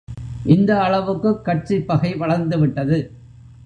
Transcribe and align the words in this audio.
இந்த 0.45 0.81
அளவுக்குக் 0.81 1.45
கட்சிப் 1.45 1.87
பகை 1.87 2.15
வளர்ந்துவிட்டது. 2.15 2.99